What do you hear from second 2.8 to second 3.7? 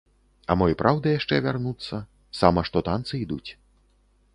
танцы ідуць.